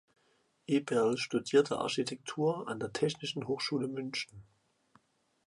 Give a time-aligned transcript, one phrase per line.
[0.65, 4.43] Eberl studierte Architektur an der Technischen Hochschule München.